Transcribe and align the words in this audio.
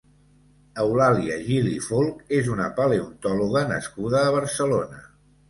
Eulàlia 0.83 1.37
Gili 1.49 1.73
Folch 1.89 2.33
és 2.39 2.49
una 2.55 2.67
paleontòloga 2.81 3.63
nascuda 3.75 4.25
a 4.25 4.35
Barcelona. 4.41 5.05